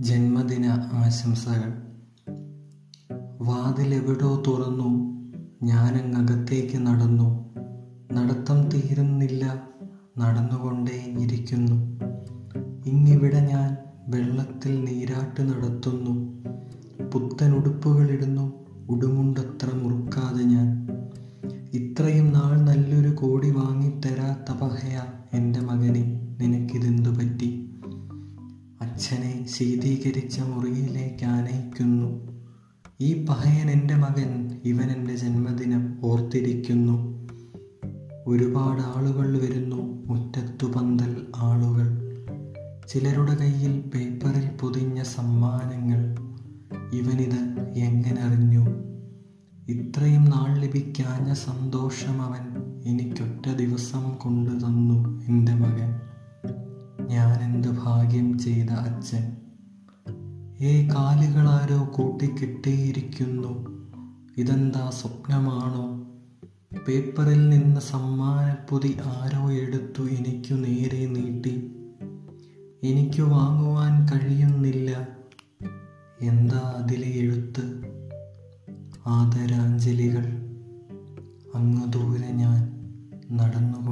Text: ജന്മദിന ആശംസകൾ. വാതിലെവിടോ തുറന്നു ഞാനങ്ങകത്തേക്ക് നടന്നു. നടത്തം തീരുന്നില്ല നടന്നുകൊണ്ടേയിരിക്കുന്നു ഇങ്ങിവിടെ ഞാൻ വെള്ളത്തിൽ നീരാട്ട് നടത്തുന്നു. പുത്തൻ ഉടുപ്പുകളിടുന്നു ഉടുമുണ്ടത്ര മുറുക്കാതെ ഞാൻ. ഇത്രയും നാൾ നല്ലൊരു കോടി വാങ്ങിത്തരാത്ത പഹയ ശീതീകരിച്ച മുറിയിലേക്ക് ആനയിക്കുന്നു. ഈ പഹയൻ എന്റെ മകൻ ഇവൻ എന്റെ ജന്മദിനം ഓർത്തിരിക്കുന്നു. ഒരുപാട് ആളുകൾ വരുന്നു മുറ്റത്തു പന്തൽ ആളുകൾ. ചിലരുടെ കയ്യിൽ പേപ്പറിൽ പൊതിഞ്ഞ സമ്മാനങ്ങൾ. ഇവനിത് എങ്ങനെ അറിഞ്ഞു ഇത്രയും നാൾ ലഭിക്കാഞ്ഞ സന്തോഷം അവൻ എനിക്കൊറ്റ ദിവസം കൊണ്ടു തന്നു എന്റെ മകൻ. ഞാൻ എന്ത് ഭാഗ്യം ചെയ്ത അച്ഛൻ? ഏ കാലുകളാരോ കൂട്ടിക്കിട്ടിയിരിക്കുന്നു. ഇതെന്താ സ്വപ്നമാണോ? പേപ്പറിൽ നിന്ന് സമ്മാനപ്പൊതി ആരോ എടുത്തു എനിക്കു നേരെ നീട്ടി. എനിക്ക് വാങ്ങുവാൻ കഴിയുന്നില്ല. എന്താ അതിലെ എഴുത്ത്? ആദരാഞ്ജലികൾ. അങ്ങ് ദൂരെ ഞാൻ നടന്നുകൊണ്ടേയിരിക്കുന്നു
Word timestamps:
ജന്മദിന 0.00 0.66
ആശംസകൾ. 0.92 1.72
വാതിലെവിടോ 3.40 4.42
തുറന്നു 4.46 4.88
ഞാനങ്ങകത്തേക്ക് 5.62 6.86
നടന്നു. 6.86 7.54
നടത്തം 8.12 8.68
തീരുന്നില്ല 8.68 9.68
നടന്നുകൊണ്ടേയിരിക്കുന്നു 10.18 11.98
ഇങ്ങിവിടെ 12.86 13.40
ഞാൻ 13.40 13.76
വെള്ളത്തിൽ 14.08 14.84
നീരാട്ട് 14.84 15.42
നടത്തുന്നു. 15.42 16.42
പുത്തൻ 17.10 17.54
ഉടുപ്പുകളിടുന്നു 17.54 18.66
ഉടുമുണ്ടത്ര 18.90 19.74
മുറുക്കാതെ 19.74 20.42
ഞാൻ. 20.44 20.86
ഇത്രയും 21.72 22.32
നാൾ 22.32 22.60
നല്ലൊരു 22.60 23.10
കോടി 23.10 23.50
വാങ്ങിത്തരാത്ത 23.50 24.56
പഹയ 24.58 25.00
ശീതീകരിച്ച 29.50 30.40
മുറിയിലേക്ക് 30.40 31.24
ആനയിക്കുന്നു. 31.24 32.30
ഈ 33.00 33.24
പഹയൻ 33.24 33.70
എന്റെ 33.70 33.94
മകൻ 33.94 34.60
ഇവൻ 34.64 34.90
എന്റെ 34.90 35.16
ജന്മദിനം 35.16 35.98
ഓർത്തിരിക്കുന്നു. 36.02 37.26
ഒരുപാട് 38.26 38.98
ആളുകൾ 38.98 39.38
വരുന്നു 39.38 40.04
മുറ്റത്തു 40.06 40.66
പന്തൽ 40.66 41.26
ആളുകൾ. 41.36 42.10
ചിലരുടെ 42.88 43.34
കയ്യിൽ 43.34 43.80
പേപ്പറിൽ 43.94 44.56
പൊതിഞ്ഞ 44.60 45.02
സമ്മാനങ്ങൾ. 45.02 46.16
ഇവനിത് 46.92 47.60
എങ്ങനെ 47.76 48.22
അറിഞ്ഞു 48.22 48.66
ഇത്രയും 49.68 50.24
നാൾ 50.24 50.58
ലഭിക്കാഞ്ഞ 50.58 51.32
സന്തോഷം 51.32 52.22
അവൻ 52.22 52.60
എനിക്കൊറ്റ 52.84 53.56
ദിവസം 53.56 54.14
കൊണ്ടു 54.14 54.50
തന്നു 54.50 55.22
എന്റെ 55.24 55.54
മകൻ. 55.54 56.00
ഞാൻ 57.08 57.54
എന്ത് 57.54 57.68
ഭാഗ്യം 57.68 58.38
ചെയ്ത 58.38 58.70
അച്ഛൻ? 58.70 59.39
ഏ 60.62 60.88
കാലുകളാരോ 60.88 61.92
കൂട്ടിക്കിട്ടിയിരിക്കുന്നു. 61.94 63.66
ഇതെന്താ 64.36 64.90
സ്വപ്നമാണോ? 64.90 66.10
പേപ്പറിൽ 66.88 67.48
നിന്ന് 67.48 67.80
സമ്മാനപ്പൊതി 67.80 68.96
ആരോ 69.02 69.52
എടുത്തു 69.52 70.02
എനിക്കു 70.02 70.54
നേരെ 70.54 71.06
നീട്ടി. 71.06 71.70
എനിക്ക് 72.82 73.22
വാങ്ങുവാൻ 73.22 74.04
കഴിയുന്നില്ല. 74.04 75.08
എന്താ 76.20 76.82
അതിലെ 76.84 77.08
എഴുത്ത്? 77.08 77.82
ആദരാഞ്ജലികൾ. 79.06 80.24
അങ്ങ് 81.54 81.92
ദൂരെ 81.92 82.30
ഞാൻ 82.32 82.80
നടന്നുകൊണ്ടേയിരിക്കുന്നു 83.32 83.89